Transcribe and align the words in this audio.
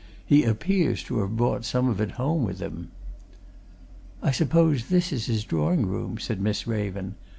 He 0.25 0.45
appears 0.45 1.03
to 1.03 1.19
have 1.19 1.37
brought 1.37 1.63
some 1.63 1.87
of 1.87 2.01
it 2.01 2.13
home 2.13 2.43
with 2.43 2.59
him." 2.59 2.89
"I 4.23 4.31
suppose 4.31 4.87
this 4.87 5.13
is 5.13 5.27
his 5.27 5.43
drawing 5.43 5.85
room," 5.85 6.17
said 6.17 6.41
Miss 6.41 6.65
Raven. 6.65 7.13